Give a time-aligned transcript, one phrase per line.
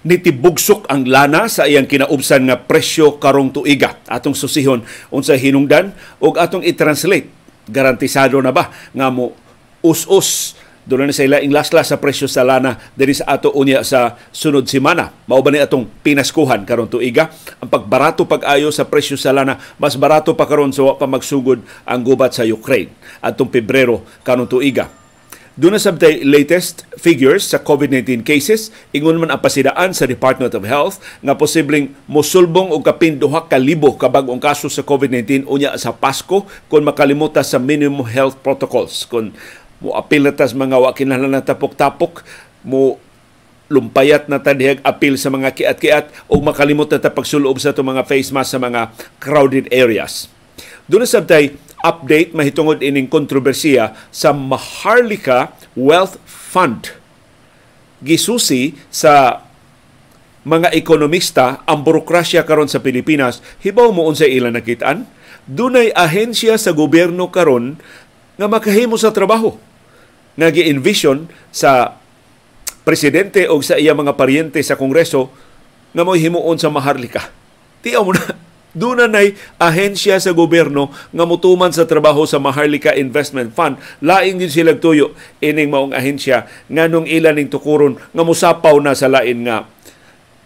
[0.00, 4.80] nitibugsok ang lana sa iyang kinaubsan nga presyo karong tuiga atong susihon
[5.12, 7.28] unsa hinungdan ug atong i-translate
[7.68, 9.36] garantisado na ba nga mo
[9.84, 10.56] us-us?
[10.80, 14.64] Doon na sa ila inglaslas sa presyo sa lana diri sa ato unya sa sunod
[14.64, 15.12] semana.
[15.28, 17.30] Mao ba ni atong pinaskuhan karon tuiga?
[17.60, 21.62] Ang pagbarato pag-ayo sa presyo sa lana mas barato pa karon sa wa pa magsugod
[21.84, 22.90] ang gubat sa Ukraine.
[23.20, 24.99] Atong Pebrero karon tuiga
[25.60, 31.04] doon sabtay latest figures sa COVID-19 cases, ingon man ang pasidaan sa Department of Health
[31.20, 35.92] nga posibleng mosulbong og kapin duha ka libo ka bag-ong kaso sa COVID-19 unya sa
[35.92, 39.04] Pasko kung makalimutan sa minimum health protocols.
[39.04, 39.36] Kung
[39.84, 42.24] mo apil na tas mga wa kinahanglan tapok-tapok,
[42.64, 42.96] mo
[43.68, 48.08] lumpayat na ta dihag apil sa mga kiat-kiat o makalimot na ta sa to mga
[48.08, 50.32] face mask sa mga crowded areas.
[50.88, 56.96] Doon na sabtay update mahitungod ining kontrobersiya sa Maharlika Wealth Fund.
[58.00, 59.44] Gisusi sa
[60.44, 65.04] mga ekonomista ang burokrasya karon sa Pilipinas hibaw mo unsa ila nakitaan
[65.44, 67.76] dunay ahensya sa gobyerno karon
[68.40, 69.60] nga makahimo sa trabaho
[70.40, 72.00] nga gi-envision sa
[72.88, 75.28] presidente o sa iya mga paryente sa kongreso
[75.92, 77.28] nga mo himuon sa Maharlika.
[77.84, 78.24] Tiyaw mo na
[78.70, 83.82] Doon nay ahensya sa gobyerno nga mutuman sa trabaho sa Maharlika Investment Fund.
[83.98, 89.10] Laing din sila tuyo ining maong ahensya nganong ilan ning tukuron nga musapaw na sa
[89.10, 89.66] lain nga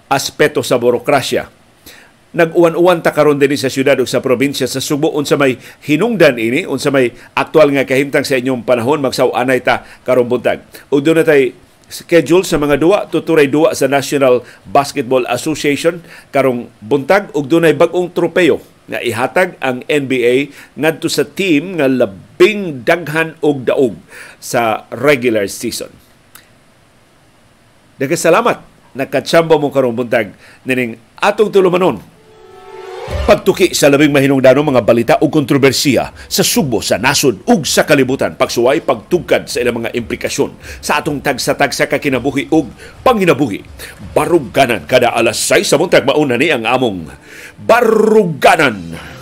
[0.09, 1.53] aspeto sa burokrasya.
[2.35, 5.55] Nag-uwan-uwan ta karon din sa syudad ug sa probinsya sa Subo unsa may
[5.87, 10.65] hinungdan ini unsa may aktual nga kahimtang sa inyong panahon magsaw-anay ta karon buntag.
[10.91, 11.55] Ug na tay
[11.95, 16.03] schedule sa mga duwa tuturay duwa sa National Basketball Association.
[16.35, 18.59] Karong buntag ug dunay bag-ong tropeo
[18.91, 23.95] nga ihatag ang NBA ngadto sa team nga labing daghan og daog
[24.43, 25.89] sa regular season.
[27.95, 28.59] Daghang salamat
[28.99, 30.35] nakatsamba mo karong buntag
[30.67, 32.03] nining atong tulumanon
[33.05, 38.37] Pagtuki sa labing mahinungdanong mga balita o kontrobersiya sa subo, sa nasod ug sa kalibutan.
[38.37, 42.69] Pagsuway, pagtugkad sa ilang mga implikasyon sa atong tagsa-tagsa kakinabuhi ug
[43.01, 43.65] panginabuhi.
[44.13, 47.09] Baruganan kada alas 6 sa buntag mauna ni ang among
[47.65, 49.14] Baruganan.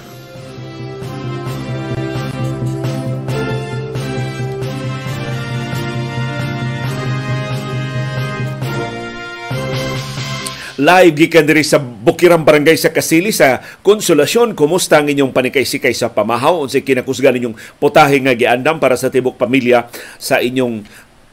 [10.83, 14.59] Live gikan diri sa Bukirang Barangay sa Kasili sa Konsolasyon.
[14.59, 16.59] Kumusta ang inyong panikay-sikay sa pamahaw?
[16.59, 19.87] Unsay kinakusgan ninyong putahe nga giandam para sa tibok pamilya
[20.19, 20.83] sa inyong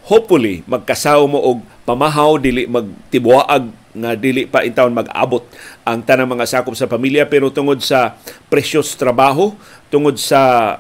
[0.06, 5.42] hopefully magkasaw mo og pamahaw dili magtibuaag nga dili pa intawon mag-abot
[5.82, 8.22] ang tanang mga sakop sa pamilya pero tungod sa
[8.54, 9.58] presyos trabaho,
[9.90, 10.78] tungod sa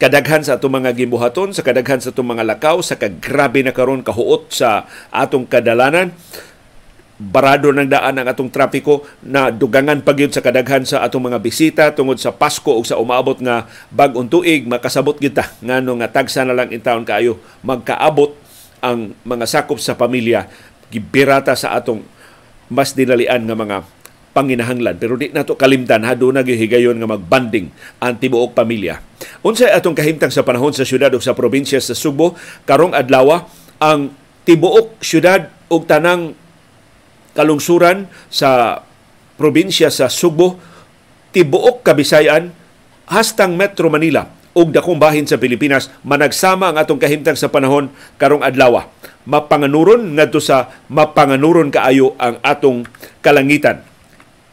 [0.00, 4.00] kadaghan sa atong mga gibuhaton, sa kadaghan sa atong mga lakaw, sa kagrabe na karon
[4.00, 6.14] kahuot sa atong kadalanan,
[7.18, 11.84] barado ng daan ang atong trapiko na dugangan pagyud sa kadaghan sa atong mga bisita
[11.90, 14.70] tungod sa Pasko ug sa umaabot nga bag-ong tuig.
[14.70, 17.42] Makasabot kita ngano nga tagsa na lang in taon kaayo.
[17.66, 18.38] Magkaabot
[18.78, 20.46] ang mga sakop sa pamilya.
[20.94, 22.06] Gibirata sa atong
[22.70, 23.78] mas dinalian nga mga
[24.30, 24.94] panginahanglan.
[25.02, 26.06] Pero di nato kalimtan.
[26.06, 29.02] Ha do na higayon nga magbanding ang tibuok pamilya.
[29.42, 33.42] Unsay atong kahimtang sa panahon sa syudad ug sa probinsya sa Subo karong adlaw
[33.82, 34.14] ang
[34.46, 36.38] tibuok syudad ug tanang
[37.32, 38.80] kalungsuran sa
[39.38, 40.58] probinsya sa Subo,
[41.32, 42.52] tibuok Kabisayan,
[43.08, 48.42] hastang Metro Manila ug dakong bahin sa Pilipinas managsama ang atong kahimtang sa panahon karong
[48.42, 48.90] adlaw.
[49.22, 52.88] Mapanganuron ngadto sa mapanganuron kaayo ang atong
[53.22, 53.86] kalangitan.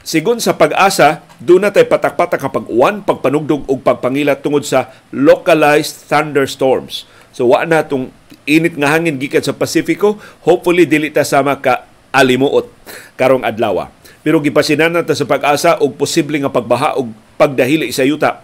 [0.06, 6.06] Sigon sa pag-asa, doon na tayo patak-patak ang pag-uwan, pagpanugdog ug pagpangilat tungod sa localized
[6.06, 7.10] thunderstorms.
[7.34, 8.14] So wa na itong
[8.46, 12.72] init nga hangin gikan sa Pasifiko, hopefully dili ta sama ka alimuot
[13.20, 13.92] karong adlaw.
[14.26, 18.42] Pero gipasinan ta sa pag-asa og posible nga pagbaha og pagdahili sa yuta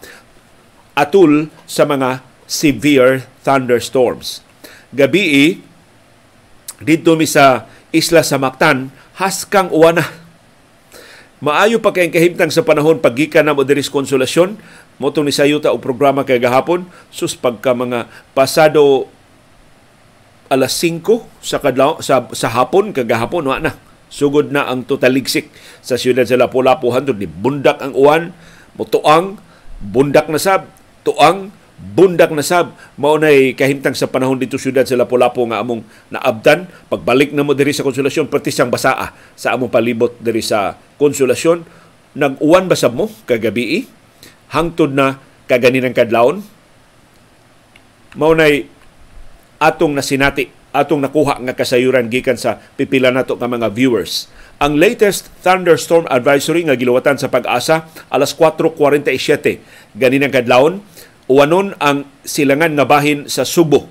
[0.93, 4.43] atul sa mga severe thunderstorms.
[4.91, 5.57] Gabi
[6.81, 10.03] dito mi sa isla sa Mactan, haskang uwana.
[11.41, 14.61] Maayo pa kayong kahimtang sa panahon paggikan na mo diri konsolasyon,
[15.01, 18.05] motong ni sayuta o programa kay gahapon, sus pagka mga
[18.37, 19.09] pasado
[20.51, 21.07] alas 5
[21.39, 23.79] sa kadlaw sa sa hapon kagahapon wa na.
[24.11, 25.47] Sugod na ang totaligsik
[25.79, 26.91] sa siyudad sa Lapu-Lapu.
[26.91, 28.35] Hantod ni bundak ang uwan
[28.75, 29.39] mutuang
[29.79, 30.67] bundak na sab
[31.07, 32.75] tuang bundak na sab.
[32.99, 36.67] Mao nay kahimtang sa panahon dito siyudad sa Lapu-Lapu nga among naabdan.
[36.91, 41.63] Pagbalik na mo diri sa konsolasyon perti siyang basaa sa among palibot diri sa konsolasyon.
[42.19, 43.87] Nag-uwan ba sab mo kagabi
[44.51, 46.43] hangtod na kaganinang kadlawon?
[48.19, 48.67] Mao nay
[49.61, 54.25] atong nasinati atong nakuha nga kasayuran gikan sa pipila nato nga mga viewers
[54.61, 59.61] Ang latest thunderstorm advisory nga giluwatan sa pag-asa alas 4:47
[59.97, 60.81] ganin ang kadlawon
[61.31, 63.87] uwanon ang silangan nga bahin sa Subo.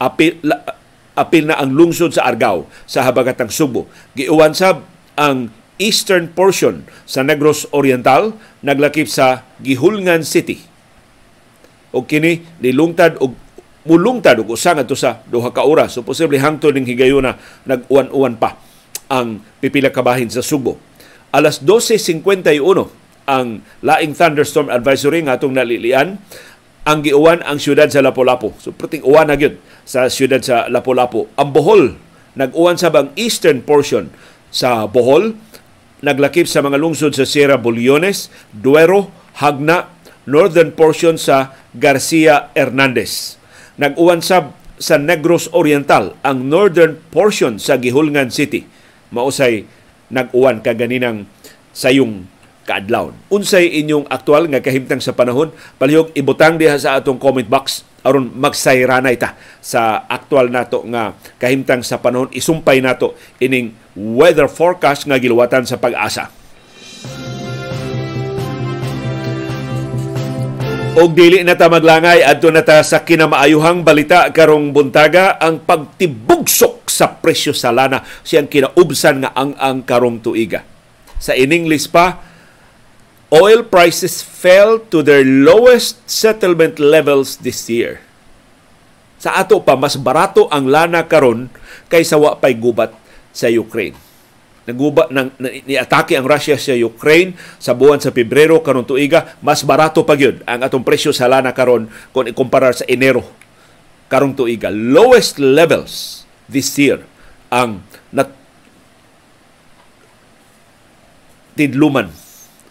[0.00, 0.64] Apil, la,
[1.12, 3.90] apil na ang lungsod sa Argao sa habagatang Subo.
[4.16, 4.88] Giuwan sab
[5.20, 8.32] ang eastern portion sa Negros Oriental
[8.64, 10.64] naglakip sa Gihulngan City.
[11.92, 13.36] O kini nilungtad og
[13.88, 15.96] mulungtad og usa ngadto sa duha ka oras.
[15.96, 18.60] So posible hangtod ning higayuna nag-uwan-uwan pa
[19.08, 20.76] ang pipila kabahin sa Subo.
[21.32, 26.20] Alas 12.51 ang laing thunderstorm advisory nga atong nalilian
[26.88, 28.56] ang giuwan ang siyudad sa Lapu-Lapu.
[28.60, 31.28] So perting uwan na gyud sa siyudad sa Lapu-Lapu.
[31.36, 31.96] Ang Bohol
[32.36, 34.12] nag-uwan sa bang eastern portion
[34.48, 35.36] sa Bohol
[36.00, 39.10] naglakip sa mga lungsod sa Sierra Buliones, Duero,
[39.40, 39.92] Hagna,
[40.28, 43.37] northern portion sa Garcia Hernandez.
[43.78, 48.66] Nag-uwan sab sa Negros Oriental ang northern portion sa Gihulngan City.
[49.14, 49.70] Mausay
[50.10, 51.30] nag-uwan kaganinang
[51.70, 52.26] sayong
[52.66, 53.14] kaadlawon.
[53.30, 55.54] Unsay inyong aktual nga kahimtang sa panahon?
[55.78, 61.82] Palihog ibutang diha sa atong comment box aron magsayranay ta sa aktual nato nga kahimtang
[61.82, 66.30] sa panahon isumpay nato ining weather forecast nga giluwatan sa pag-asa.
[70.98, 76.90] Og dili na ta maglangay adto na ta sa kinamaayuhang balita karong buntaga ang pagtibugsok
[76.90, 80.66] sa presyo sa lana siyang kinaubsan nga ang ang karong tuiga.
[81.22, 82.18] Sa in English pa,
[83.30, 88.02] oil prices fell to their lowest settlement levels this year.
[89.22, 91.46] Sa ato pa, mas barato ang lana karon
[91.86, 92.90] kaysa wa pay gubat
[93.30, 94.07] sa Ukraine.
[94.68, 100.04] Naguba nang niatake ang Russia sa Ukraine sa buwan sa Pebrero karon tuiga, mas barato
[100.04, 103.24] pa gyud ang atong presyo sa lana karon kung ikumpara sa Enero
[104.12, 104.68] karong tuiga.
[104.68, 107.00] Lowest levels this year
[107.48, 107.80] ang
[108.12, 108.28] nat
[111.56, 112.12] tidluman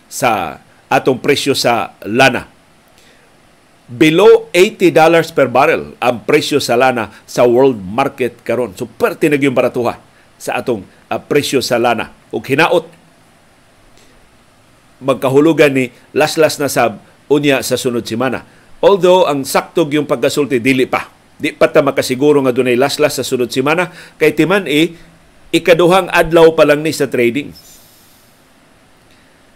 [0.05, 0.61] sa
[0.93, 2.45] atong presyo sa lana.
[3.89, 4.93] Below $80
[5.33, 8.77] per barrel ang presyo sa lana sa world market karon.
[8.77, 10.06] So perti na yung baratuha
[10.37, 12.13] sa atong uh, presyo sa lana.
[12.31, 12.85] Ug hinaot
[14.97, 18.45] magkahulugan ni laslas na sab unya sa sunod semana.
[18.81, 21.09] Although ang saktog yung pagkasulti dili pa.
[21.37, 24.97] Di pa ta makasiguro nga dunay laslas sa sunod semana kay timan eh
[25.53, 27.53] ikaduhang adlaw pa lang ni sa trading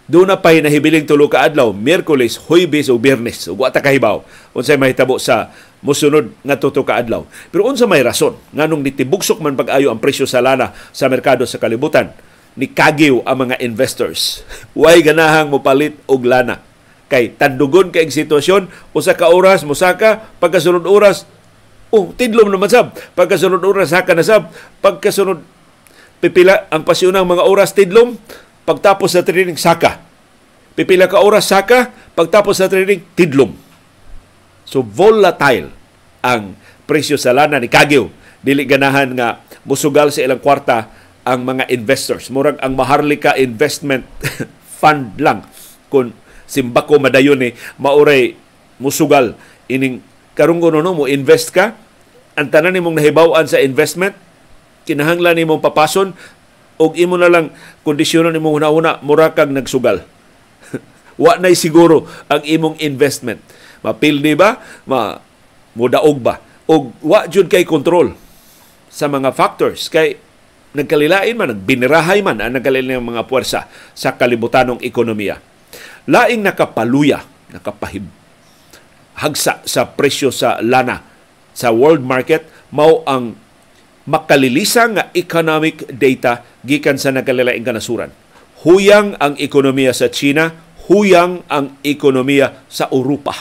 [0.09, 3.47] doon na pa'y nahibiling tulo ka adlaw, Miyerkules, Huybes o Biyernes.
[3.51, 7.25] Ug ta kahibaw unsay mahitabo sa musunod nga tuto ka adlaw.
[7.49, 11.57] Pero unsa may rason nganong nitibugsok man pag-ayo ang presyo sa lana sa merkado sa
[11.57, 12.13] kalibutan
[12.55, 14.45] ni kagiw ang mga investors.
[14.79, 16.61] Way ganahang mopalit og lana.
[17.11, 21.27] Kay tandugon kay sitwasyon, usa ka oras mosaka, pagkasunod oras
[21.91, 22.95] oh, tidlom naman sab.
[23.15, 24.47] Pagkasunod oras saka na sab.
[24.79, 25.43] Pagkasunod
[26.23, 28.15] pipila ang pasyunang mga oras tidlom,
[28.63, 30.01] pagtapos sa training saka.
[30.77, 33.53] Pipila ka oras saka, pagtapos sa training tidlom.
[34.63, 35.73] So volatile
[36.23, 36.55] ang
[36.87, 38.13] presyo sa lana ni Kagyo.
[38.41, 40.89] Dili ganahan nga musugal sa ilang kwarta
[41.21, 42.33] ang mga investors.
[42.33, 44.07] Murag ang Maharlika Investment
[44.81, 45.45] Fund lang
[45.93, 46.15] kung
[46.51, 48.35] simbako madayon ni mauray
[48.81, 49.37] musugal
[49.71, 50.03] ining
[50.35, 51.77] karong kuno mo invest ka
[52.35, 54.17] ang tanan nimong nahibaw-an sa investment
[54.83, 56.11] kinahanglan nimong papason
[56.81, 57.53] og imo na lang
[57.85, 60.01] kondisyonon imong una-una mura kag nagsugal.
[61.21, 63.45] Wa nay siguro ang imong investment.
[63.85, 64.57] Mapildi ba?
[64.89, 65.21] Ma
[65.77, 66.41] mudaog ba?
[66.65, 68.17] Og wa jud kay control
[68.89, 70.17] sa mga factors kay
[70.71, 75.41] nagkalilain man, nagbinirahay man ang nagkalilain mga puwersa sa kalibutanong ekonomiya.
[76.07, 77.21] Laing nakapaluya,
[77.51, 78.07] nakapahib
[79.21, 81.03] hagsa sa presyo sa lana
[81.51, 83.37] sa world market mao ang
[84.05, 88.09] makalilisa nga economic data gikan sa nagkalilaing kanasuran.
[88.65, 90.53] Huyang ang ekonomiya sa China,
[90.89, 93.33] huyang ang ekonomiya sa Europa.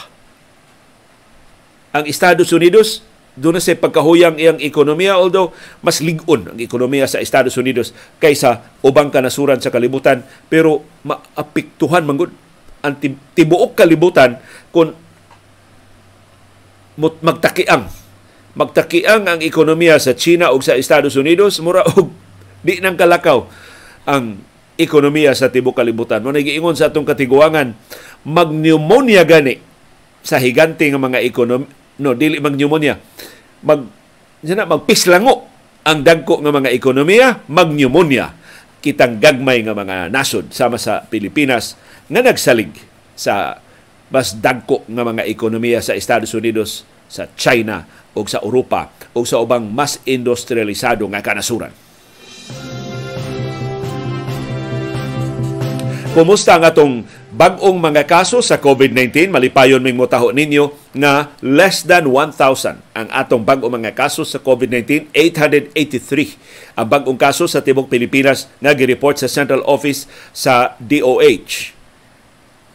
[1.92, 3.04] Ang Estados Unidos,
[3.36, 8.80] doon na sa pagkahuyang iyang ekonomiya, although mas ligon ang ekonomiya sa Estados Unidos kaysa
[8.84, 12.32] ubang kanasuran sa kalibutan, pero maapiktuhan manggod
[12.80, 12.96] ang
[13.36, 14.40] tibuok kalibutan
[14.72, 14.96] kung
[17.00, 17.99] magtakiang
[18.60, 22.12] magtakiang ang ekonomiya sa China o sa Estados Unidos, mura og
[22.66, 23.48] di nang kalakaw
[24.04, 24.36] ang
[24.76, 26.20] ekonomiya sa tibok kalibutan.
[26.20, 27.72] Mo nagiingon sa atong katiguangan,
[28.28, 29.56] mag-pneumonia gani
[30.20, 31.64] sa higante nga mga ekonomi
[32.00, 32.96] no dili mag-pneumonia.
[33.64, 33.80] Mag
[34.40, 35.48] sana magpislango
[35.84, 38.36] ang dagko nga mga ekonomiya, mag-pneumonia
[38.80, 41.76] kitang gagmay nga mga nasod sama sa Pilipinas
[42.08, 42.72] nga nagsalig
[43.12, 43.60] sa
[44.08, 47.82] mas dagko nga mga ekonomiya sa Estados Unidos, sa China
[48.14, 51.74] o sa Europa o sa ubang mas industrialisado nga kanasuran.
[56.10, 59.30] Kumusta ang atong bag-ong mga kaso sa COVID-19?
[59.30, 65.14] Malipayon ming mutaho ninyo nga less than 1,000 ang atong bag-ong mga kaso sa COVID-19.
[65.14, 71.78] 883 ang bag-ong kaso sa Tibok Pilipinas nga gireport sa Central Office sa DOH.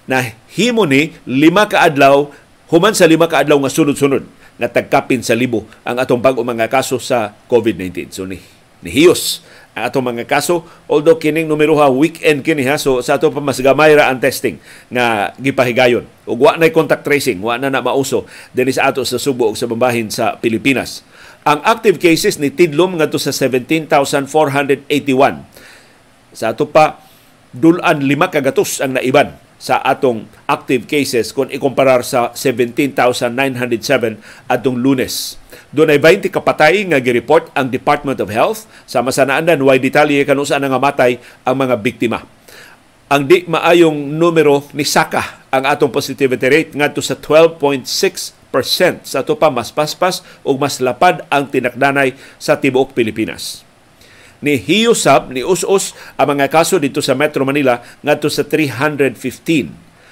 [0.07, 0.23] Na
[0.55, 2.31] himo ni lima ka adlaw
[2.75, 4.27] human sa lima ka adlaw nga sunod-sunod
[4.59, 8.11] nga tagkapin sa libo ang atong bag-ong mga kaso sa COVID-19.
[8.11, 8.43] So ni
[8.83, 9.39] nihiyos
[9.71, 10.67] ang atong mga kaso.
[10.91, 14.19] Although kining numero ha weekend kini ha so sa ato pa mas gamay ra ang
[14.19, 14.59] testing
[14.91, 16.03] nga gipahigayon.
[16.27, 19.55] Ug wa na contact tracing wa na na mauso dinhi sa ato sa Subo ug
[19.55, 20.99] sa bambahin sa Pilipinas.
[21.47, 24.83] Ang active cases ni tidlom ngadto sa 17,481
[26.35, 26.99] sa ato pa
[27.55, 35.41] dulan lima kagatos ang naiban sa atong active cases kung ikumparar sa 17,907 atong lunes.
[35.73, 40.45] Doon ay 20 kapatay nga gireport ang Department of Health sa masanaanan why detalye kanu
[40.45, 42.21] saan nga matay ang mga biktima.
[43.09, 48.45] Ang di maayong numero ni Saka ang atong positivity rate ngadto sa 12.6
[49.03, 53.67] sa ito pa mas paspas o mas lapad ang tinakdanay sa tibuok Pilipinas
[54.45, 59.17] ni Hiyusab ni Us-Us ang mga kaso dito sa Metro Manila ngadto sa 315.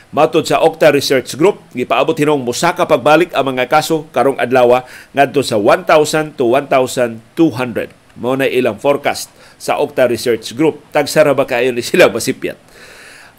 [0.10, 4.82] Matod sa Okta Research Group, gipaabot hinong musaka pagbalik ang mga kaso karong adlaw
[5.13, 7.94] ngadto sa 1,000 to 1,200.
[8.18, 9.30] Mao na ilang forecast
[9.62, 10.82] sa Okta Research Group.
[10.90, 12.58] Tagsara ba kayo ni sila masipyat?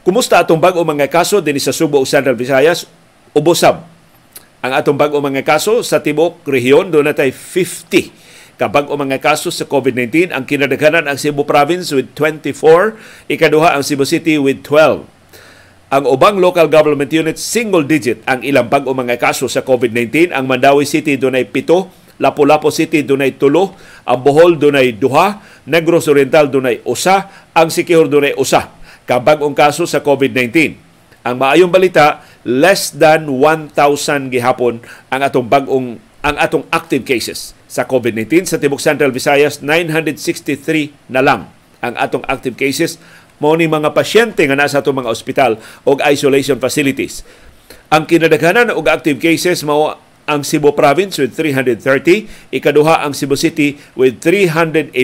[0.06, 2.86] Kumusta atong bag-o mga kaso dinhi sa Subo ug Central Visayas?
[3.34, 3.82] Ubosab
[4.64, 8.23] ang atong bag-o mga kaso sa tibok rehiyon do natay 50
[8.54, 10.30] kabag o mga kaso sa COVID-19.
[10.30, 12.94] Ang kinadaghanan ang Cebu Province with 24,
[13.26, 15.06] ikaduha ang Cebu City with 12.
[15.94, 20.34] Ang ubang local government units, single digit ang ilang bag o mga kaso sa COVID-19.
[20.34, 23.74] Ang Mandawi City dunay pito, Lapu-Lapu City dunay tulo,
[24.06, 28.70] ang Bohol dunay duha, Negros Oriental dunay usa, ang Siquijor dunay usa.
[29.06, 30.78] Kabag-ong kaso sa COVID-19.
[31.24, 33.74] Ang maayong balita, less than 1,000
[34.30, 41.10] gihapon ang atong bag-ong ang atong active cases sa COVID-19 sa Tibok Central Visayas 963
[41.10, 41.50] na lang
[41.82, 43.02] ang atong active cases.
[43.42, 47.26] Mao ni mga pasyente nga nasa atong mga ospital o isolation facilities.
[47.90, 53.74] Ang kinadaghanan og active cases mao ang Cebu Province with 330, ikaduha ang Cebu City
[53.98, 54.94] with 311.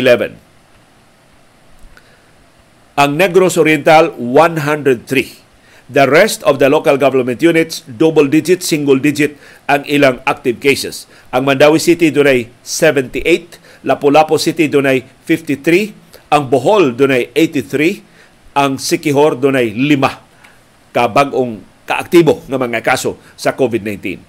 [2.95, 5.40] Ang Negros Oriental 103
[5.91, 9.35] The rest of the local government units, double digit, single digit
[9.67, 11.11] ang ilang active cases.
[11.35, 18.07] Ang Mandawi City dunay 78, Lapu-Lapu City dunay 53, ang Bohol dunay 83,
[18.55, 24.23] ang Sikihor dunay 5 kabag-ong kaaktibo nga mga kaso sa COVID-19.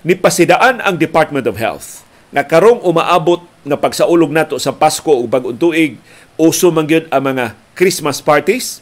[0.00, 5.60] Nipasidaan ang Department of Health nga karong umaabot nga pagsaulog nato sa Pasko ug bag-ong
[5.60, 6.00] tuig
[6.40, 8.80] uso man ang mga Christmas parties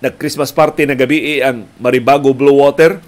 [0.00, 3.00] nag-Christmas party na gabi ang Maribago Blue Water.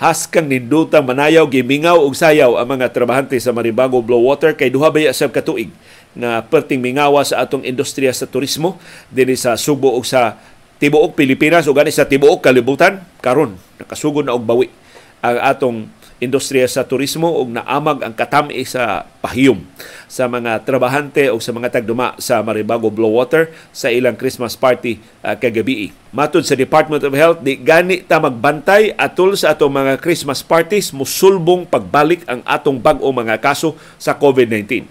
[0.00, 4.56] Haskang nindutang manayaw, gimingaw og sayaw ang mga trabahante sa Maribago Blue Water.
[4.56, 5.68] Kay duha ba sa katuig
[6.16, 8.80] na perting mingawa sa atong industriya sa turismo.
[9.12, 10.40] Dinhi sa Subo ug sa
[10.80, 11.68] tibuok Pilipinas.
[11.68, 13.04] Ug sa tibuok kalibutan.
[13.20, 14.72] Karon nakasugod na og bawi
[15.20, 15.78] ang atong
[16.20, 19.64] industriya sa turismo ug naamag ang katami sa pahiyom
[20.04, 25.34] sa mga trabahante o sa mga tagduma sa Maribago Blowwater sa ilang Christmas party uh,
[25.34, 25.96] kagabi.
[26.12, 30.92] Matod sa Department of Health, di gani ta magbantay atol sa atong mga Christmas parties
[30.92, 34.84] musulbong pagbalik ang atong bag-o mga kaso sa COVID-19.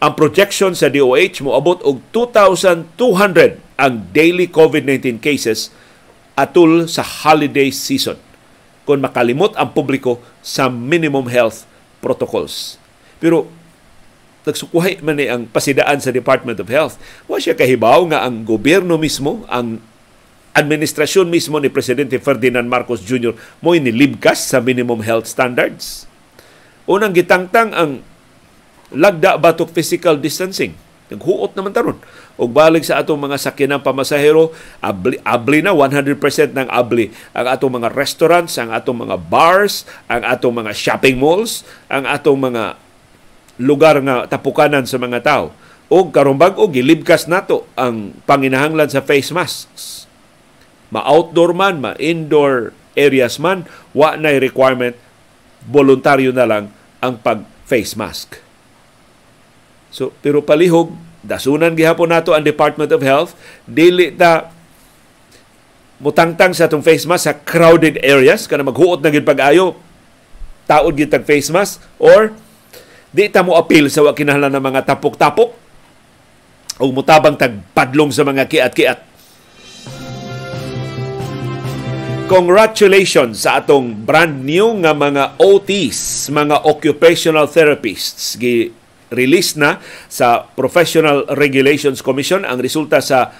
[0.00, 5.68] Ang projection sa DOH mo abot og 2,200 ang daily COVID-19 cases
[6.32, 8.16] atol sa holiday season
[8.90, 11.62] kung makalimot ang publiko sa minimum health
[12.02, 12.74] protocols.
[13.22, 13.46] Pero
[14.42, 16.98] nagsukuhay man ni ang pasidaan sa Department of Health.
[17.30, 19.78] Wa siya kahibaw nga ang gobyerno mismo, ang
[20.58, 23.38] administrasyon mismo ni Presidente Ferdinand Marcos Jr.
[23.62, 26.10] mo inilibkas sa minimum health standards.
[26.90, 28.02] Unang gitangtang ang
[28.90, 30.74] lagda batok physical distancing
[31.10, 31.98] Naghuot naman taron.
[32.40, 36.16] Og balik sa atong mga sakyanan pamasahero, abli, abli na 100%
[36.56, 41.68] ng abli ang atong mga restaurants, ang atong mga bars, ang atong mga shopping malls,
[41.92, 42.80] ang atong mga
[43.60, 45.52] lugar nga tapukanan sa mga tao.
[45.92, 50.08] O karong bag-o gilibkas nato ang panginahanglan sa face masks.
[50.88, 54.96] Ma-outdoor man, ma-indoor areas man, wa na requirement,
[55.68, 56.64] voluntaryo na lang
[57.04, 58.40] ang pag-face mask.
[59.92, 63.36] So, pero palihog, dasunan gihapon nato ang Department of Health,
[63.68, 64.52] dili ta
[66.00, 68.48] mutangtang sa atong face mask sa crowded areas.
[68.48, 69.76] Kana maghuot na gid pag-ayo.
[70.64, 71.84] Taod gid tag face mask.
[72.00, 72.32] Or
[73.12, 75.52] di ta mo appeal sa wa kinahanglan ng mga tapok-tapok.
[76.80, 79.12] O mutabang tag padlong sa mga kiat-kiat.
[82.30, 88.38] Congratulations sa atong brand new nga mga OTs, mga occupational therapists.
[89.10, 92.46] Gi-release na sa Professional Regulations Commission.
[92.46, 93.34] Ang resulta sa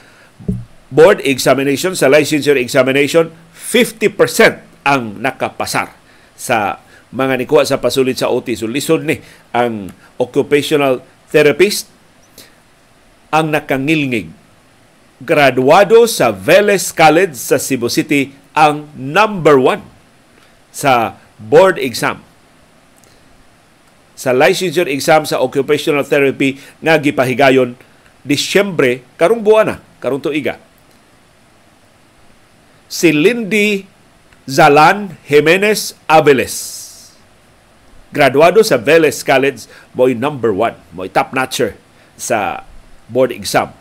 [0.91, 5.95] board examination, sa licensure examination, 50% ang nakapasar
[6.35, 6.83] sa
[7.15, 8.59] mga nikuha sa pasulit sa OT.
[8.59, 9.23] So lisod ni
[9.55, 11.87] ang occupational therapist
[13.31, 14.35] ang nakangilngig.
[15.23, 19.87] Graduado sa Veles College sa Cebu City ang number one
[20.75, 22.30] sa board exam
[24.21, 27.73] sa licensure exam sa occupational therapy nga gipahigayon
[28.21, 30.61] Disyembre karong buwan na karong tuiga.
[32.85, 33.89] Si Lindy
[34.45, 36.57] Zalan Jimenez Aviles
[38.13, 39.65] graduado sa Veles College
[39.97, 41.81] mo'y number one mo'y top notcher
[42.21, 42.69] sa
[43.09, 43.73] board exam.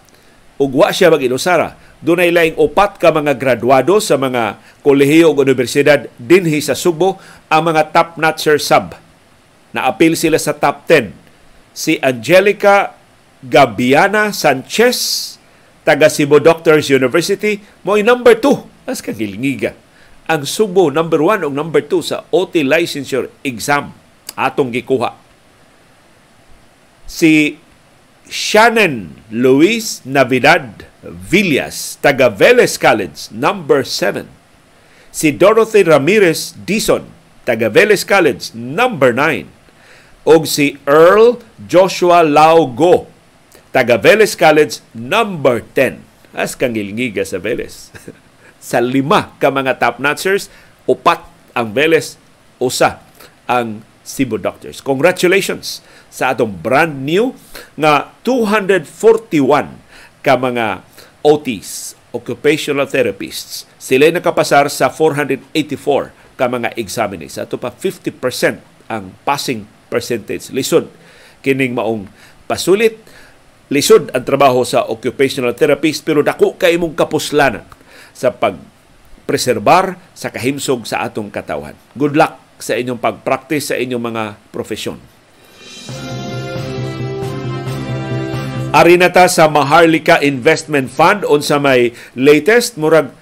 [0.56, 1.76] Ug wa siya mag-inusara.
[2.00, 4.56] Dunay laing upat ka mga graduado sa mga
[4.88, 7.20] kolehiyo ug universidad dinhi sa Subo
[7.52, 9.09] ang mga top notcher sub.
[9.76, 11.14] Naapil sila sa top 10.
[11.76, 12.98] Si Angelica
[13.46, 15.38] Gabiana Sanchez
[15.88, 19.78] taga Cebu Doctors University mo'y number 2 as kagilngiga.
[20.30, 23.96] Ang Subo number 1 ug number 2 sa OT licensure exam
[24.38, 25.18] atong gikuha.
[27.10, 27.58] Si
[28.30, 34.30] Shannon Luis Navidad Villas, taga Veles College, number 7.
[35.10, 37.10] Si Dorothy Ramirez Dison,
[37.48, 39.59] taga Veles College, number 9.
[40.28, 43.08] O si Earl Joshua Laugo,
[43.72, 46.04] taga Veles College, number 10.
[46.36, 47.90] As kang ilngiga sa Veles.
[48.60, 50.52] sa lima ka mga top notchers,
[50.86, 51.24] upat
[51.56, 52.20] ang Veles,
[52.60, 53.00] usa
[53.48, 54.82] ang Cebu Doctors.
[54.82, 57.38] Congratulations sa atong brand new
[57.78, 59.80] nga 241
[60.26, 60.82] ka mga
[61.22, 63.70] OTs, occupational therapists.
[63.78, 67.38] Sila nakapasar sa 484 ka mga examinees.
[67.38, 70.54] Ato pa 50% ang passing percentage.
[70.54, 70.88] Lisod
[71.42, 72.08] kining maong
[72.46, 73.02] pasulit.
[73.70, 77.66] Lisod ang trabaho sa occupational therapist pero dako kay imong kapuslanan
[78.14, 78.58] sa pag
[79.30, 81.78] preserbar sa kahimsog sa atong katawan.
[81.94, 84.98] Good luck sa inyong pag-practice sa inyong mga profesyon.
[88.70, 93.14] Arinata sa Maharlika Investment Fund unsa may latest murag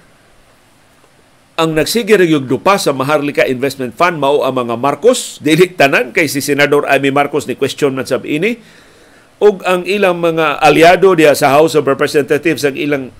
[1.58, 5.42] ang nagsige yung dupa sa Maharlika Investment Fund mao ang mga Marcos.
[5.42, 8.62] Dili tanan kay si senador Amy Marcos ni question man sab ini.
[9.42, 13.10] Ug ang ilang mga aliado diya sa House of Representatives ang ilang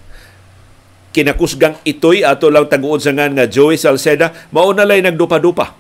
[1.11, 5.77] kinakusgang itoy ato lang taguod sa nga Joey Salceda mao na lay nagdupa-dupa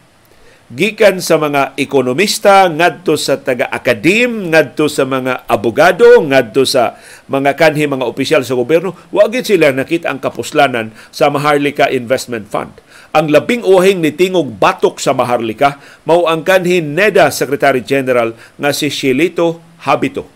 [0.68, 7.88] gikan sa mga ekonomista ngadto sa taga-akadim ngadto sa mga abogado ngadto sa mga kanhi
[7.88, 12.84] mga opisyal sa gobyerno wa gid sila nakita ang kapuslanan sa Maharlika Investment Fund.
[13.16, 18.70] Ang labing uhing ni tingog batok sa Maharlika mao ang kanhi NEDA Secretary General nga
[18.76, 20.28] si Shilito Habito.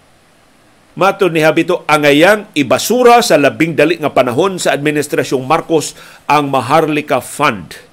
[0.97, 5.93] Mato ni Habito, angayang ibasura sa labing dali nga panahon sa Administrasyong Marcos
[6.29, 7.92] ang Maharlika Fund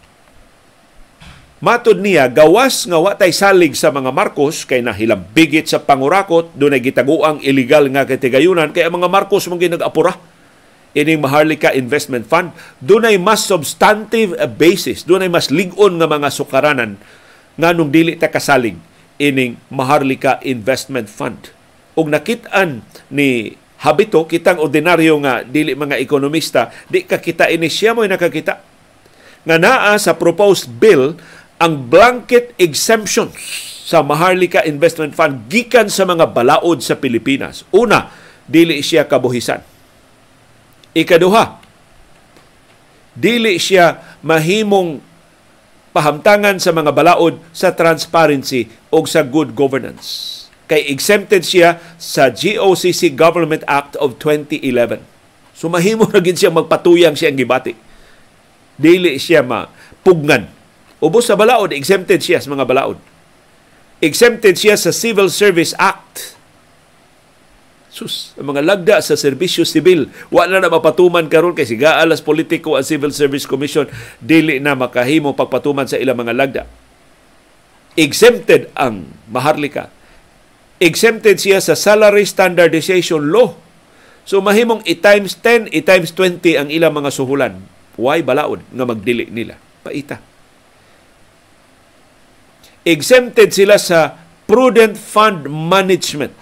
[1.60, 6.80] Matod niya, gawas nga watay salig sa mga Marcos kay nahilambigit sa pangurakot, doon ay
[6.80, 10.16] gitaguang illegal nga katigayunan, kaya mga Marcos mong ginag-apura
[10.96, 16.32] ining Maharlika Investment Fund, doon ay mas substantive basis, doon ay mas ligon nga mga
[16.32, 16.96] sukaranan
[17.60, 18.80] nga nung dili ta kasalig
[19.20, 21.52] ining Maharlika Investment Fund.
[22.00, 28.12] Ug nakitaan ni Habito, kitang ordinaryo nga dili mga ekonomista, di kakita ini siya mo'y
[28.12, 28.60] nakakita.
[29.48, 31.16] Nga naa sa proposed bill
[31.60, 33.28] ang blanket exemption
[33.84, 37.68] sa Maharlika Investment Fund gikan sa mga balaod sa Pilipinas.
[37.76, 38.08] Una,
[38.48, 39.60] dili siya kabuhisan.
[40.96, 41.60] Ikaduha,
[43.12, 45.04] dili siya mahimong
[45.92, 50.38] pahamtangan sa mga balaod sa transparency o sa good governance.
[50.70, 55.02] Kay exempted siya sa GOCC Government Act of 2011.
[55.58, 57.74] So mahimo na gid siya magpatuyang siya ang gibati.
[58.80, 60.59] Dili siya mapugnan
[61.00, 63.00] Ubos sa balaod, exempted siya sa mga balaod.
[64.04, 66.36] Exempted siya sa Civil Service Act.
[67.92, 72.76] Sus, ang mga lagda sa serbisyo sibil, wala na mapatuman karon kay siga alas politiko
[72.76, 73.88] ang Civil Service Commission
[74.24, 76.64] dili na makahimo pagpatuman sa ilang mga lagda.
[77.96, 79.92] Exempted ang Maharlika.
[80.80, 83.56] Exempted siya sa Salary Standardization Law.
[84.24, 87.60] So mahimong i-times 10, i-times 20 ang ilang mga suhulan.
[88.00, 89.60] Why balaod nga magdili nila?
[89.84, 90.29] Paita
[92.88, 96.36] exempted sila sa prudent fund management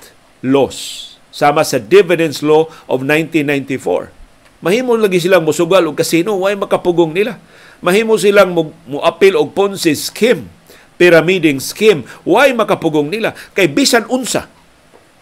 [0.46, 4.10] laws sama sa dividends law of 1994.
[4.58, 7.38] Mahimo lagi silang musugal og kasino way makapugong nila.
[7.78, 8.58] mahimo silang
[9.06, 10.50] appeal og Ponzi scheme,
[10.98, 12.02] pyramiding scheme.
[12.26, 13.38] Why makapugong nila?
[13.54, 14.50] Kay bisan unsa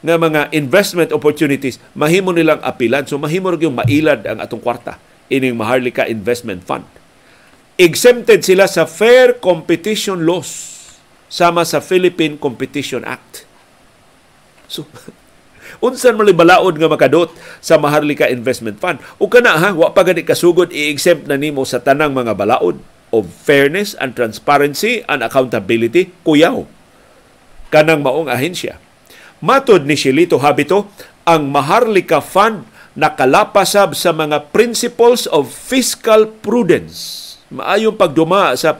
[0.05, 5.01] nga mga investment opportunities mahimo nilang apilan so mahimo ra yung mailad ang atong kwarta
[5.33, 6.85] ining Maharlika Investment Fund
[7.73, 10.74] exempted sila sa fair competition laws
[11.31, 13.45] sama sa Philippine Competition Act.
[14.69, 14.85] So
[15.85, 19.01] unsan malibalaod nga makadot sa Maharlika Investment Fund?
[19.17, 19.69] O kana ha?
[19.73, 22.79] Wa pa gani kasugod i-exempt na nimo sa tanang mga balaod
[23.15, 26.67] of fairness and transparency and accountability kuyaw.
[27.71, 28.77] Kanang maong ahensya.
[29.43, 30.87] Matod ni Shilito Habito,
[31.27, 37.23] ang Maharlika Fund nakalapasab sa mga principles of fiscal prudence.
[37.51, 38.73] Maayong pagduma sa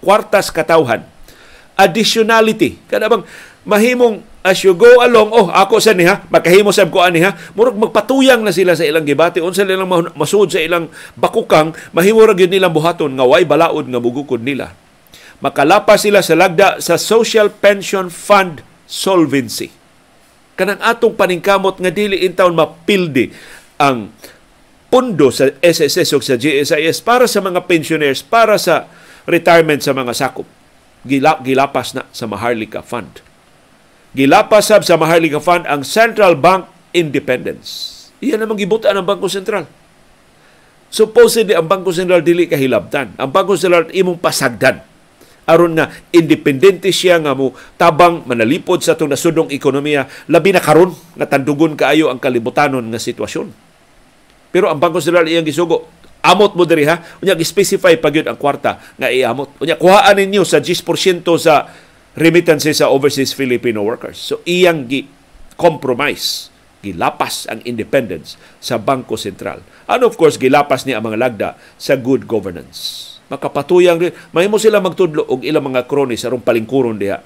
[0.00, 1.02] kwartas katawhan.
[1.76, 2.80] Additionality.
[2.88, 3.22] Kada bang
[3.68, 7.74] mahimong as you go along, oh, ako sa niha, makahimo sa ko ani ha, murag
[7.74, 10.86] magpatuyang na sila sa ilang gibati, unsa nilang masud sa ilang
[11.18, 14.70] bakukang, mahimo ra gyud nilang buhaton nga way balaod nga bugukod nila.
[15.42, 19.74] Makalapas sila sa lagda sa Social Pension Fund solvency.
[20.56, 23.28] Kanang atong paningkamot nga dili intawon mapildi
[23.76, 24.14] ang
[24.88, 28.88] pundo sa SSS o sa GSIS para sa mga pensioners, para sa
[29.28, 30.55] retirement sa mga sakop.
[31.06, 33.22] Gilap, gilapas na sa Maharlika Fund.
[34.12, 37.94] Gilapas sab sa Maharlika Fund ang Central Bank Independence.
[38.18, 39.70] Iyan namang gibutan ang Bangko Sentral.
[40.90, 43.14] Supposedly, ang Bangko Sentral dili kahilabtan.
[43.20, 44.82] Ang Bangko Sentral imong pasagdan
[45.46, 50.90] aron nga independente siya nga mo tabang manalipod sa itong nasudong ekonomiya labi na karon
[51.14, 53.54] nga tandugon kaayo ang kalibutanon nga sitwasyon.
[54.50, 55.86] Pero ang Bangko Sentral iyang gisugo
[56.26, 60.58] amot mo diri ha unya gi-specify pagyud ang kwarta nga iamot unya kuhaan ninyo sa
[60.58, 60.82] 10%
[61.38, 61.70] sa
[62.18, 65.06] remittances sa overseas Filipino workers so iyang gi
[65.54, 66.50] compromise
[66.82, 71.94] gilapas ang independence sa Bangko Sentral and of course gilapas ni ang mga lagda sa
[71.94, 73.98] good governance makapatuyang.
[74.30, 77.18] Mahimo sila magtudlo og ilang mga kronis aron palingkuron diha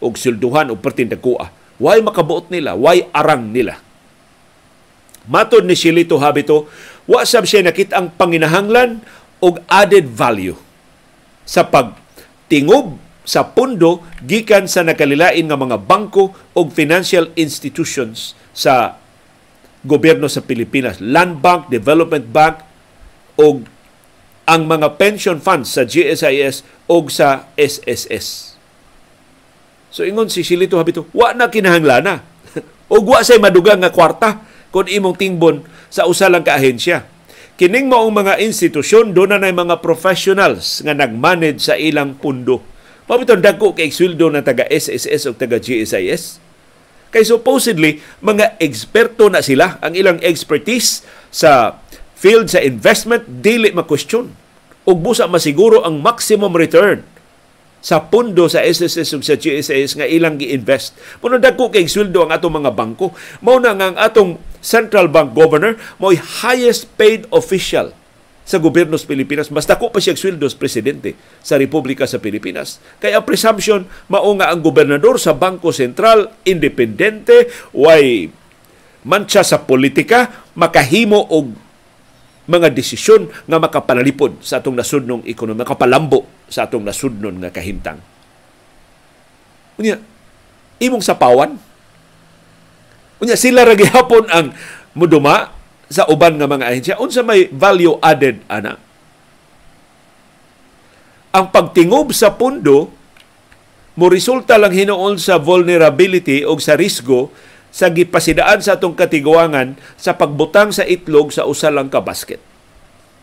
[0.00, 1.52] og silduhan og pertindagkua.
[1.80, 2.76] Why makabuot nila?
[2.76, 3.80] Why arang nila?
[5.30, 6.66] Matod ni Silito Habito,
[7.10, 9.02] wa sab siya nakita ang panginahanglan
[9.42, 10.54] og added value
[11.42, 12.94] sa pagtingob
[13.26, 18.98] sa pundo gikan sa nakalilain nga mga bangko o financial institutions sa
[19.82, 22.54] gobyerno sa Pilipinas, Land Bank, Development Bank
[23.40, 23.64] o
[24.50, 28.58] ang mga pension funds sa GSIS o sa SSS.
[29.90, 32.22] So ingon si Silito Habito, wa na kinahanglana.
[32.92, 37.04] o wa say madugang nga kwarta kung imong tingbon sa usa lang ka ahensya.
[37.60, 42.64] Kining maong mga institusyon do na nay mga professionals nga nagmanage sa ilang pundo.
[43.04, 46.40] Mabiton dagko kay sweldo na taga SSS o taga GSIS.
[47.10, 51.82] Kay supposedly mga eksperto na sila ang ilang expertise sa
[52.16, 54.30] field sa investment dili ma-question
[54.86, 57.04] ug busa masiguro ang maximum return
[57.80, 60.96] sa pundo sa SSS ug sa GSIS nga ilang gi-invest.
[61.24, 63.12] Muna dagko kay sweldo ang atong mga bangko.
[63.40, 67.96] Mao na nga ang atong Central Bank Governor mo'y highest paid official
[68.44, 69.48] sa gobyerno sa Pilipinas.
[69.48, 72.82] Mas dako pa siya sweldo sa presidente sa Republika sa Pilipinas.
[73.00, 78.28] Kaya presumption mao nga ang gobernador sa Bangko Sentral independente, way
[79.06, 81.69] mancha sa politika, makahimo og
[82.48, 88.00] mga desisyon nga makapanalipod sa atong nasudnong ekonomiya, makapalambo sa atong nasudnon nga kahimtang.
[89.76, 90.00] Unya,
[90.80, 91.56] imong sapawan,
[93.20, 94.52] unya sila ra gihapon ang
[94.96, 95.52] muduma
[95.90, 96.94] sa uban nga mga ahensya.
[97.02, 98.78] Unsa may value added ana?
[101.30, 102.90] Ang pagtingob sa pundo
[103.94, 107.34] mo resulta lang hinuon sa vulnerability o sa risgo
[107.70, 112.42] sa gipasidaan sa atong katiguangan sa pagbutang sa itlog sa usa lang ka basket.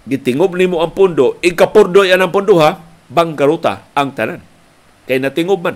[0.07, 2.79] Gitingob nimo ang pundo, igkapurdo yan ang pundo ha,
[3.11, 4.39] bangkaruta ang tanan.
[5.03, 5.75] Kay natingob man.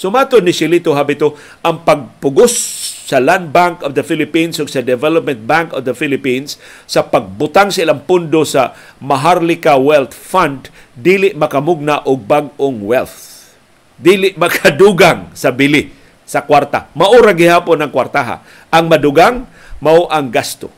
[0.00, 2.56] Sumato ni Silito Habito ang pagpugos
[3.04, 6.56] sa Land Bank of the Philippines ug sa Development Bank of the Philippines
[6.88, 13.52] sa pagbutang sa ilang pundo sa Maharlika Wealth Fund dili makamugna og bag-ong wealth.
[14.00, 15.99] Dili makadugang sa bili
[16.30, 16.86] sa kwarta.
[16.94, 18.46] Maura gihapon ang kwartaha.
[18.70, 19.50] Ang madugang
[19.82, 20.70] mao ang gasto.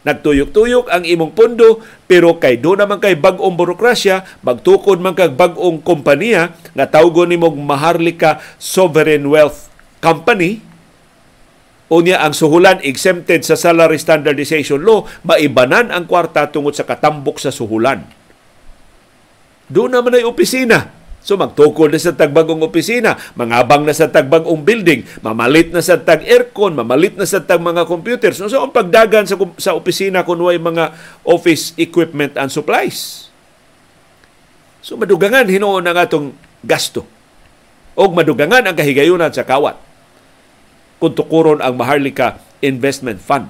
[0.00, 5.84] Nagtuyok-tuyok ang imong pondo pero kay do naman kay bag-ong burokrasya, magtukod man kag bag-ong
[5.84, 9.68] kompanya nga tawgon nimo Maharlika Sovereign Wealth
[10.00, 10.64] Company
[11.90, 17.50] unya ang suhulan exempted sa salary standardization law, maibanan ang kwarta tungod sa katambok sa
[17.50, 18.06] suhulan.
[19.66, 25.04] Do naman ay opisina So magtukod na sa tagbagong opisina, mangabang na sa tagbagong building,
[25.20, 28.40] mamalit na sa tag aircon, mamalit na sa tag mga computers.
[28.40, 30.96] So, so ang pagdagan sa sa opisina kun way mga
[31.28, 33.28] office equipment and supplies.
[34.80, 36.26] So madugangan hinuon ang atong
[36.64, 37.04] gasto.
[37.92, 39.76] O madugangan ang kahigayunan sa kawat.
[40.96, 43.48] Kung tukuron ang Maharlika Investment Fund.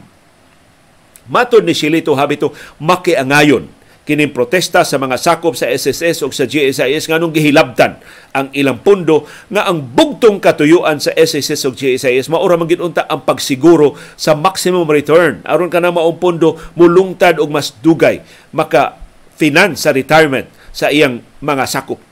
[1.30, 2.50] Matod ni Silito Habito,
[2.82, 3.79] makiangayon
[4.10, 8.02] kining protesta sa mga sakop sa SSS o sa GSIS nganong gihilabtan
[8.34, 13.22] ang ilang pundo nga ang bugtong katuyuan sa SSS o GSIS maura man ginunta ang
[13.22, 15.46] pagsiguro sa maximum return.
[15.46, 18.98] Aron kana maong pundo mulungtad og mas dugay maka
[19.38, 22.02] finance sa retirement sa iyang mga sakop.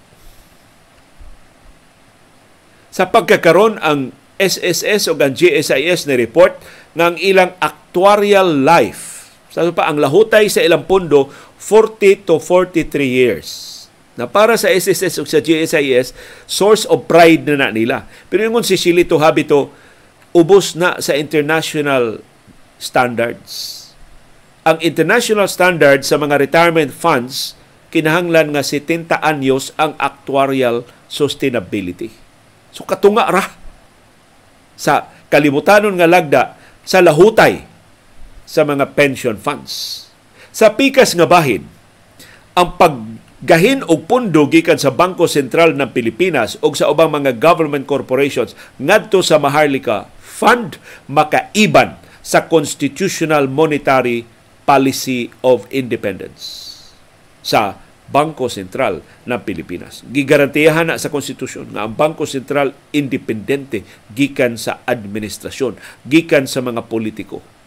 [2.95, 6.63] Sa pagkakaron ang SSS o ang GSIS ni report
[6.95, 9.19] ang ilang actuarial life.
[9.49, 13.49] Sa pa ang lahutay sa ilang pundo 40 to 43 years.
[14.18, 16.11] Na para sa SSS o sa GSIS,
[16.47, 18.07] source of pride na na nila.
[18.27, 19.71] Pero yung si Silito Habito,
[20.35, 22.23] ubos na sa international
[22.83, 23.75] standards.
[24.66, 27.55] Ang international standard sa mga retirement funds,
[27.94, 32.12] kinahanglan nga 70 anyos ang actuarial sustainability.
[32.75, 33.44] So katunga ra
[34.79, 36.42] sa kalibutanon nga lagda
[36.85, 37.64] sa lahutay
[38.49, 40.08] sa mga pension funds.
[40.55, 41.69] Sa pikas nga bahin,
[42.57, 47.85] ang paggahin og pundo gikan sa Bangko Sentral ng Pilipinas o sa ubang mga government
[47.85, 54.25] corporations ngadto sa Maharlika Fund makaiban sa Constitutional Monetary
[54.65, 56.67] Policy of Independence
[57.45, 57.77] sa
[58.09, 60.01] Bangko Sentral ng Pilipinas.
[60.09, 63.85] Gigarantiyahan na sa konstitusyon nga ang Bangko Sentral independente
[64.17, 65.77] gikan sa administrasyon,
[66.09, 67.58] gikan sa mga politiko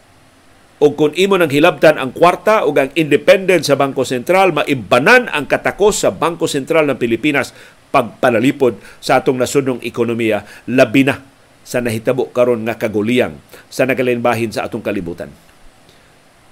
[0.82, 5.46] o kung imo nang hilabtan ang kwarta o ang independent sa Bangko Sentral, maibanan ang
[5.46, 7.54] katakos sa Bangko Sentral ng Pilipinas
[7.94, 11.22] pagpalalipod sa atong nasudnong ekonomiya, labi na
[11.62, 13.38] sa nahitabo karon nga kaguliyang
[13.70, 15.30] sa nagalinbahin sa atong kalibutan.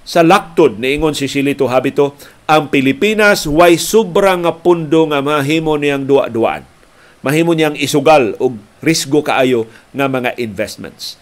[0.06, 2.14] Sa laktod niingon si Silito Habito,
[2.46, 6.62] ang Pilipinas way sobrang nga pundo nga mahimo niyang duwa-duaan.
[7.26, 11.18] Mahimo niyang isugal og risgo kaayo nga mga investments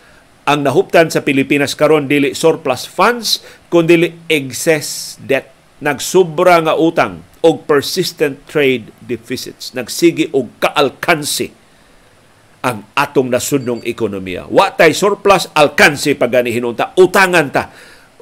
[0.49, 5.53] ang nahuptan sa Pilipinas karon dili surplus funds kundi excess debt.
[5.85, 9.77] Nagsubra nga utang og persistent trade deficits.
[9.77, 11.53] Nagsigi og kaalkansi
[12.65, 14.51] ang atong nasudnong ekonomiya.
[14.51, 16.97] Wa tay surplus alkansi pagani hinunta.
[16.97, 17.69] Utangan ta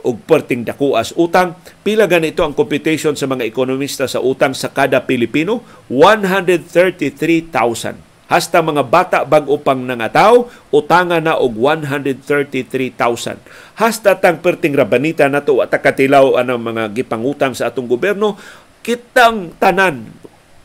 [0.04, 1.54] og perting dakuas utang.
[1.80, 5.62] Pila ganito ang computation sa mga ekonomista sa utang sa kada Pilipino?
[5.88, 13.38] 133,000 Hasta mga bata bag upang nangataw, utangan na og 133,000.
[13.78, 18.34] Hasta tang perting rabanita na to at katilaw anang mga gipangutang sa atong gobyerno,
[18.82, 20.10] kitang tanan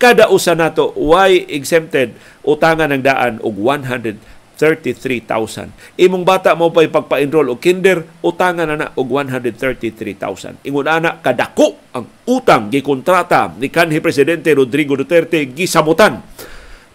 [0.01, 5.69] kada usa nato why exempted utangan ng daan og 133,000.
[6.01, 10.65] Imong bata mo pa ipagpa-enroll og kinder, utangan na na og 133,000.
[10.65, 16.25] Ingon ana kadako ang utang gikontrata ni kanhi presidente Rodrigo Duterte gisamutan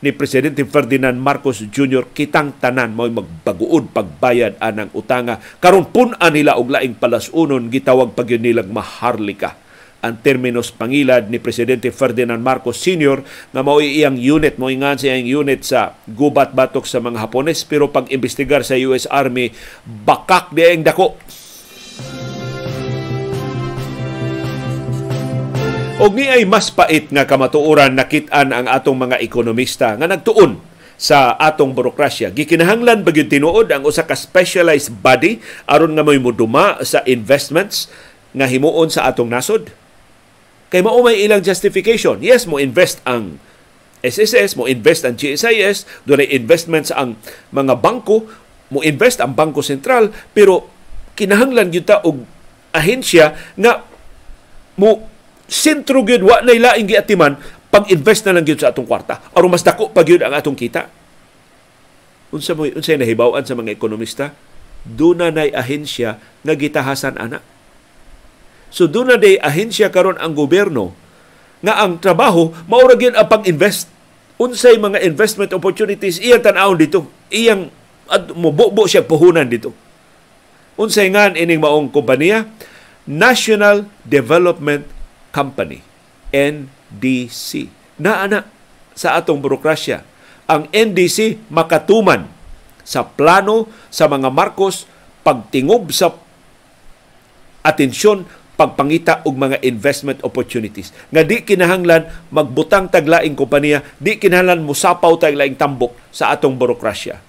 [0.05, 2.13] ni Presidente Ferdinand Marcos Jr.
[2.13, 8.29] kitang tanan mo magbaguod pagbayad anang utanga karon pun-an nila og laing palasunon gitawag pag
[8.29, 9.57] nilang maharlika
[10.05, 13.25] ang terminos pangilad ni Presidente Ferdinand Marcos Sr.
[13.51, 17.65] nga mao iyang unit mo ingan sa iyang unit sa gubat batok sa mga Hapones
[17.65, 19.51] pero pag imbestigar sa US Army
[19.83, 21.17] bakak diayong dako
[25.97, 30.61] Og ni ay mas pait nga kamatuoran nakit-an ang atong mga ekonomista nga nagtuon
[31.01, 32.37] sa atong burokrasya.
[32.37, 37.89] Gikinahanglan ba tinuod ang usa ka specialized body aron nga may muduma sa investments
[38.37, 39.73] nga himuon sa atong nasod?
[40.69, 42.21] Kay mao may ilang justification.
[42.21, 43.41] Yes, mo invest ang
[44.05, 47.17] SSS, mo invest ang GSIS, doon investments ang
[47.57, 48.29] mga bangko,
[48.69, 50.69] mo invest ang Bangko Sentral, pero
[51.17, 52.21] kinahanglan gyud ta og
[52.77, 53.81] ahensya nga
[54.77, 55.16] mo
[55.47, 57.39] sentro gyud wa nay laing giatiman
[57.71, 59.23] pag-invest na lang gyud sa atong kwarta.
[59.35, 60.91] Aron mas dako pa gyud ang atong kita.
[62.35, 64.35] Unsa mo unsay nahibaw-an sa mga ekonomista?
[64.87, 67.43] Duna nay ahensya nga gitahasan ana.
[68.71, 70.95] So duna day ahensya karon ang gobyerno
[71.63, 73.91] nga ang trabaho maura gyud ang pag-invest.
[74.37, 77.09] Unsay mga investment opportunities iyang tan-awon dito.
[77.33, 77.73] Iyang
[78.11, 79.73] ad, mububo siya puhunan dito.
[80.77, 82.45] Unsay ngan ining maong kompanya
[83.09, 84.96] National Development
[85.37, 85.85] Company,
[86.33, 87.69] NDC.
[88.01, 88.49] Naana
[88.97, 90.01] sa atong burokrasya.
[90.49, 92.25] Ang NDC makatuman
[92.81, 94.89] sa plano sa mga Marcos
[95.21, 96.17] pagtingob sa
[97.61, 98.25] atensyon
[98.57, 105.59] pagpangita og mga investment opportunities nga di kinahanglan magbutang taglaing kompanya di kinahanglan musapaw taglaing
[105.59, 107.21] tambok sa atong burokrasya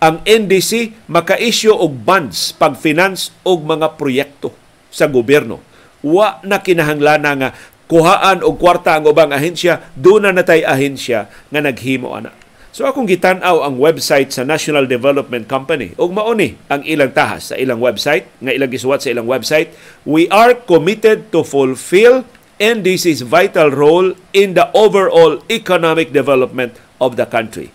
[0.00, 4.56] ang NDC maka-issue og bonds pag-finance og mga proyekto
[4.88, 5.69] sa gobyerno
[6.04, 7.50] wa na kinahanglan nga
[7.90, 12.30] kuhaan og kwarta ang ubang ahensya do na natay ahensya nga naghimo ana.
[12.70, 15.90] So akong gitan-aw ang website sa National Development Company.
[15.98, 19.74] Ug mao ni ang ilang tahas sa ilang website nga ilang gisuwat sa ilang website.
[20.06, 22.22] We are committed to fulfill
[22.62, 27.74] NDC's vital role in the overall economic development of the country.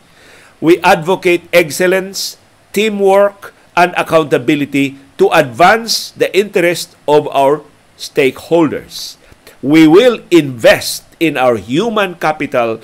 [0.63, 2.39] We advocate excellence,
[2.71, 7.59] teamwork, and accountability to advance the interest of our
[7.95, 9.19] stakeholders.
[9.63, 12.83] We will invest in our human capital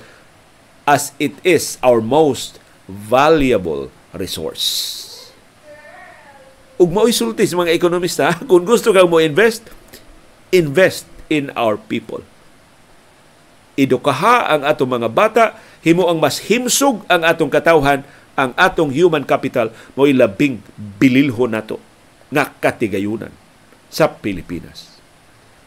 [0.87, 2.57] as it is our most
[2.89, 5.07] valuable resource.
[6.81, 9.69] Ug mao isulti sa mga ekonomista, kung gusto kang mo invest,
[10.49, 12.25] invest in our people.
[13.77, 15.43] Edukaha ang atong mga bata,
[15.85, 18.03] himo ang mas himsog ang atong katawhan,
[18.35, 20.59] ang atong human capital mo labing
[20.97, 21.77] bililho nato
[22.31, 23.31] nga katigayunan
[23.91, 24.90] sa Pilipinas.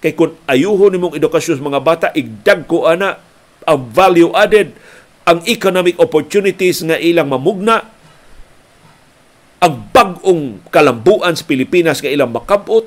[0.04, 3.16] Kay kung ayuhon nimong edukasyon sa mga bata, igdag ko ana
[3.64, 4.76] ang value added
[5.24, 7.88] ang economic opportunities nga ilang mamugna,
[9.64, 12.84] ang bag-ong kalambuan sa Pilipinas nga ilang makabot,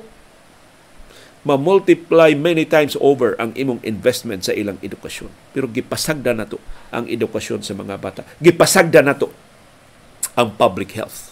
[1.42, 5.30] ma-multiply many times over ang imong investment sa ilang edukasyon.
[5.50, 6.62] Pero gipasagda na to
[6.94, 8.22] ang edukasyon sa mga bata.
[8.38, 9.26] Gipasagda na to
[10.38, 11.27] ang public health.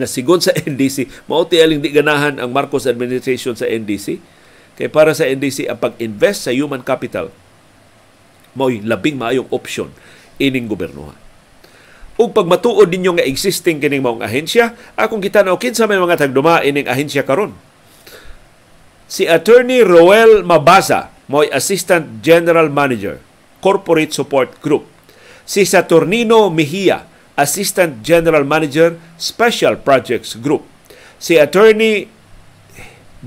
[0.00, 4.16] Na sigon sa NDC, mauti aling di ganahan ang Marcos administration sa NDC.
[4.80, 7.28] Kay para sa NDC, ang pag-invest sa human capital
[8.54, 9.92] mo'y labing maayong opsyon
[10.40, 11.16] ining gobernohan.
[12.20, 16.60] Ug pag matuod ninyo nga existing kining maong ahensya, akong kitanaw kinsa may mga tagduma
[16.60, 17.56] ining ahensya karon.
[19.10, 23.18] Si Attorney Roel Mabasa, mo'y Assistant General Manager,
[23.64, 24.86] Corporate Support Group.
[25.48, 30.66] Si Saturnino Mejia, Assistant General Manager, Special Projects Group.
[31.20, 32.08] Si Attorney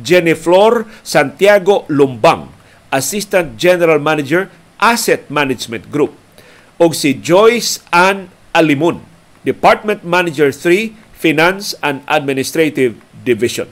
[0.02, 2.50] Jenny Flor Santiago Lumbang,
[2.90, 4.50] Assistant General Manager,
[4.82, 6.24] Asset Management Group
[6.82, 9.02] o si Joyce Ann Alimun,
[9.48, 13.70] Department Manager 3, Finance and Administrative Division.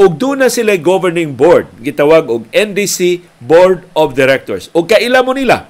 [0.00, 4.72] Ug doon na sila governing board, gitawag og NDC Board of Directors.
[4.72, 5.68] Ug kaila mo nila.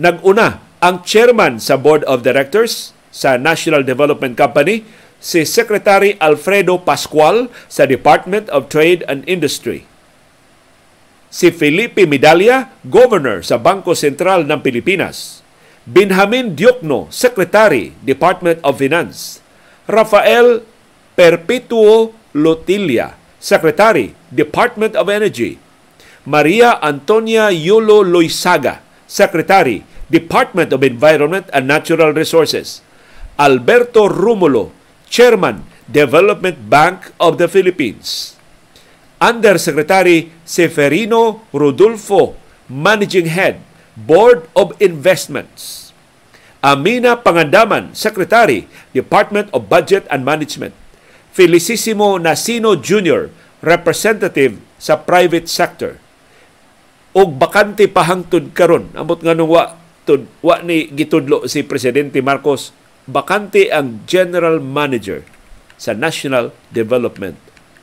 [0.00, 4.82] Naguna ang chairman sa Board of Directors sa National Development Company,
[5.22, 9.86] si Secretary Alfredo Pascual sa Department of Trade and Industry
[11.32, 15.40] si Felipe Medalla, Governor sa Bangko Sentral ng Pilipinas.
[15.88, 19.40] Benjamin Diokno, Secretary, Department of Finance.
[19.88, 20.62] Rafael
[21.16, 25.58] Perpetuo Lotilla, Secretary, Department of Energy.
[26.28, 28.78] Maria Antonia Yulo Loisaga,
[29.12, 32.80] Secretary, Department of Environment and Natural Resources.
[33.36, 34.72] Alberto Rumulo,
[35.12, 38.40] Chairman, Development Bank of the Philippines.
[39.20, 42.40] Undersecretary Seferino Rodolfo,
[42.72, 43.60] Managing Head,
[43.92, 45.92] Board of Investments.
[46.64, 48.64] Amina Pangandaman, Secretary,
[48.96, 50.72] Department of Budget and Management.
[51.36, 53.28] Felicissimo Nasino Jr.,
[53.60, 56.01] Representative sa Private Sector.
[57.12, 59.76] Og bakante pahangtod karon amot nga nung wa,
[60.08, 62.72] tud, wa ni gitudlo si Presidente Marcos,
[63.04, 65.20] bakante ang General Manager
[65.76, 67.36] sa National Development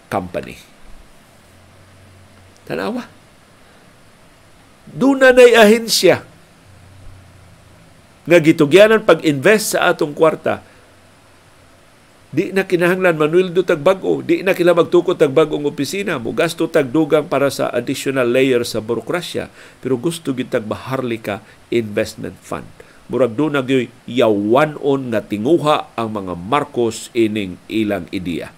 [0.09, 0.57] Company.
[2.65, 3.05] Tanawa.
[4.89, 6.25] Doon na na'y ahensya
[8.29, 10.61] nga gitugyanan pag-invest sa atong kwarta,
[12.29, 17.25] di na kinahanglan Manuel do tagbago, di na kila magtukod tagbagong opisina, mo gasto tagdugang
[17.25, 19.49] para sa additional layer sa burokrasya,
[19.81, 21.41] pero gusto gitag maharlika
[21.73, 22.69] investment fund.
[23.09, 23.65] Murag do na
[24.05, 28.53] yawan-on nga tinguha ang mga Marcos ining ilang ideya.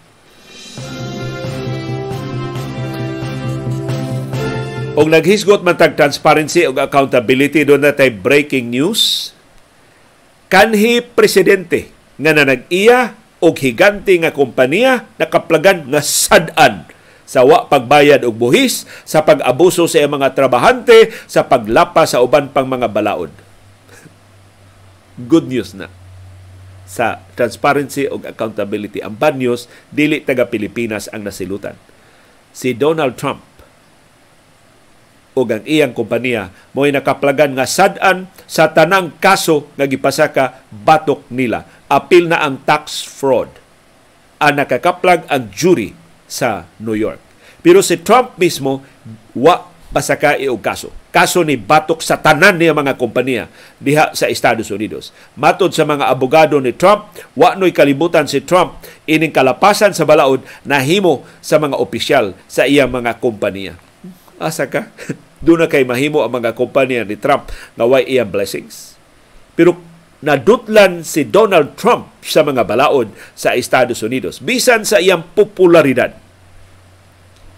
[4.92, 9.32] Og naghisgot man tag transparency ug accountability do na tay breaking news.
[10.52, 11.88] Kanhi presidente
[12.20, 16.86] nga nanag-iya og higante nga kompanya nakaplagan nga sad-an
[17.26, 22.68] sa wa pagbayad og buhis, sa pag-abuso sa mga trabahante, sa paglapa sa uban pang
[22.68, 23.32] mga balaod.
[25.16, 25.88] Good news na
[26.92, 29.00] sa transparency ug accountability.
[29.00, 31.80] Ang bad news, dili taga Pilipinas ang nasilutan.
[32.52, 33.40] Si Donald Trump
[35.32, 41.64] o ang iyang kompanya mo'y nakaplagan nga sad-an sa tanang kaso nga gipasaka batok nila.
[41.92, 43.52] Apil na ang tax fraud.
[44.40, 45.92] Ang nakakaplag ang jury
[46.32, 47.20] sa New York.
[47.60, 48.80] Pero si Trump mismo,
[49.36, 50.90] wa pasakai og kaso.
[51.12, 53.52] Kaso ni batok sa tanan niya mga kompanya
[53.84, 55.12] diha sa Estados Unidos.
[55.36, 60.40] Matod sa mga abogado ni Trump, wa noy kalibutan si Trump ining kalapasan sa balaod
[60.64, 63.76] na himo sa mga opisyal sa iyang mga kompanya.
[64.40, 64.88] Asa ka?
[65.44, 68.96] Doon na kay mahimo ang mga kompanya ni Trump nga way iyang blessings.
[69.60, 69.76] Pero
[70.22, 76.14] nadutlan si Donald Trump sa mga balaod sa Estados Unidos bisan sa iyang popularidad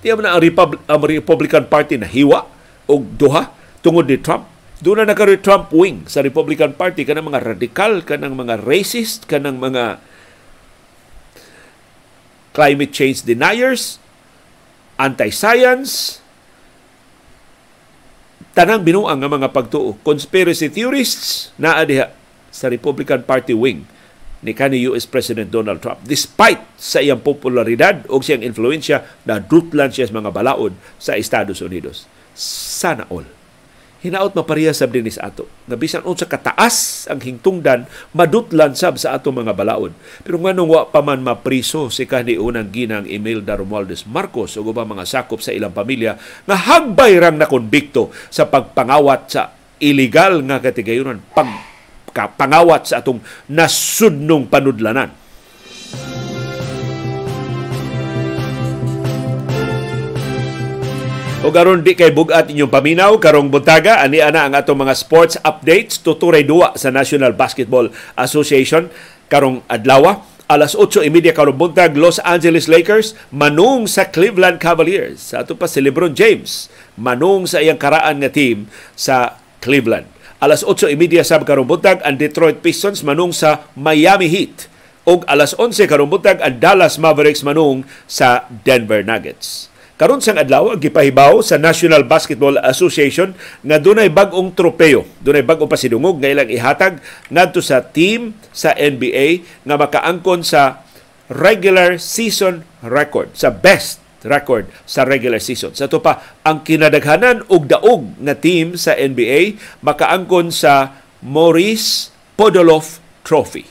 [0.04, 2.44] Di na ang, Repub- ang Republican Party na hiwa
[2.92, 4.52] o duha tungod ni Trump.
[4.84, 9.64] Doon na nagkaroon Trump wing sa Republican Party kanang mga radikal, kanang mga racist, kanang
[9.64, 10.04] mga
[12.52, 13.96] climate change deniers,
[15.00, 16.20] anti-science,
[18.52, 19.96] tanang binuang nga mga pagtuo.
[20.04, 22.12] Conspiracy theorists na diha
[22.54, 23.90] sa Republican Party wing
[24.44, 26.04] ni kanhi US President Donald Trump.
[26.04, 32.06] Despite sa iyang popularidad o siyang influensya, nadutlan siya sa mga balaod sa Estados Unidos.
[32.36, 33.26] Sana all.
[34.04, 35.48] Hinaot mapariya sab dinis ato.
[35.64, 39.96] Nga bisan unsa kataas ang hingtungdan, madutlan sab sa ato mga balaod.
[40.28, 44.92] Pero nganong wa pa man mapriso si kanhi unang ginang Imelda Romualdez Marcos ug ubang
[44.92, 50.60] mga sakop sa ilang pamilya nga hagbay rang na konbikto sa pagpangawat sa illegal nga
[50.60, 51.73] katigayunan pag
[52.14, 55.12] pangawat sa atong nasudnong panudlanan.
[61.44, 65.36] O garon di kay bugat inyong paminaw karong buntaga ani ana ang atong mga sports
[65.44, 68.88] updates tuturay duwa sa National Basketball Association
[69.28, 75.20] karong adlaw alas 8:30 karong buntag Los Angeles Lakers manung sa Cleveland Cavaliers.
[75.36, 80.13] Sa ato pa si LeBron James manung sa iyang karaan nga team sa Cleveland.
[80.44, 84.68] Alas 8.30 sa karong buntag ang Detroit Pistons manung sa Miami Heat.
[85.08, 89.72] ug alas 11 karong buntag ang Dallas Mavericks manung sa Denver Nuggets.
[89.96, 93.32] Karon sang adlaw gipahibaw sa National Basketball Association
[93.64, 97.00] nga dunay bag-ong tropeo, dunay bag-ong pasidungog nga ilang ihatag
[97.32, 100.84] ngadto sa team sa NBA nga makaangkon sa
[101.32, 105.76] regular season record, sa best record sa regular season.
[105.76, 113.00] Sa to pa, ang kinadaghanan og daog nga team sa NBA makaangkon sa Maurice Podoloff
[113.24, 113.68] Trophy.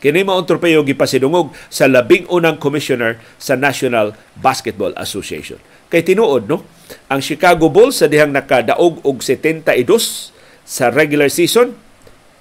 [0.00, 5.56] Kini mao ang tropeyo gipasidungog sa labing unang commissioner sa National Basketball Association.
[5.88, 6.60] Kay tinuod no,
[7.08, 9.72] ang Chicago Bulls sa dihang nakadaog og 72
[10.64, 11.72] sa regular season,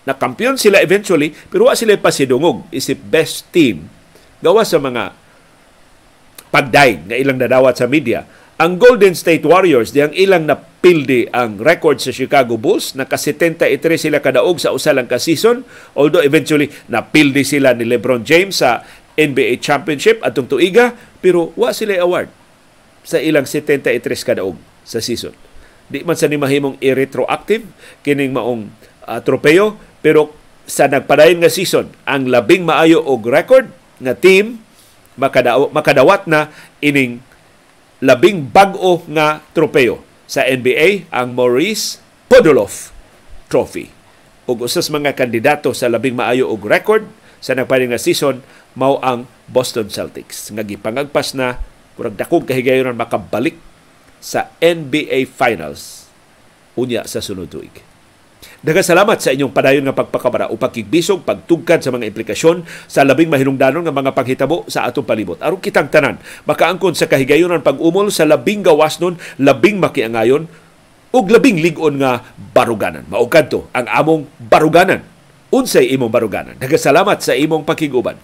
[0.04, 3.88] na kampiyon sila eventually pero wa sila pasidungog isip best team
[4.44, 5.16] gawa sa mga
[6.54, 8.30] pagday nga ilang nadawat sa media.
[8.62, 12.94] Ang Golden State Warriors diyang ilang napildi ang record sa Chicago Bulls.
[12.94, 15.66] Naka-73 sila kadaog sa usa lang ka season.
[15.98, 18.86] Although eventually napildi sila ni LeBron James sa
[19.18, 22.30] NBA Championship atong tuiga pero wa sila award
[23.04, 24.56] sa ilang 73 kadaog
[24.88, 25.34] sa season.
[25.90, 27.68] Di man sa ni mahimong i-retroactive
[28.06, 28.72] kining maong
[29.04, 29.20] uh,
[30.00, 30.32] pero
[30.64, 33.68] sa nagpadayon nga season ang labing maayo og record
[34.00, 34.63] nga team
[35.20, 36.50] makadaw, makadawat na
[36.80, 37.22] ining
[38.04, 42.92] labing bag-o nga tropeo sa NBA ang Maurice Podoloff
[43.48, 43.88] Trophy.
[44.44, 47.08] Ug usas mga kandidato sa labing maayo og record
[47.40, 48.44] sa nagparing nga season
[48.76, 51.62] mao ang Boston Celtics nga gipangagpas na
[51.96, 53.56] murag dakog kahigayonan makabalik
[54.24, 56.08] sa NBA Finals
[56.74, 57.93] unya sa sunod tuig.
[58.64, 63.84] Nagasalamat sa inyong padayon nga pagpakabara o pagkigbisog, pagtugkad sa mga implikasyon sa labing mahinungdanon
[63.84, 65.36] nga mga panghitabo sa atong palibot.
[65.44, 66.16] Aron kitang tanan,
[66.48, 70.48] makaangkon sa kahigayonan pag-umol sa labing gawasnon, labing makiangayon,
[71.12, 72.24] ug labing ligon nga
[72.56, 73.04] baruganan.
[73.12, 75.04] Maugad to ang among baruganan.
[75.52, 76.56] Unsay imong baruganan.
[76.56, 78.16] Nagasalamat sa imong pakiguban.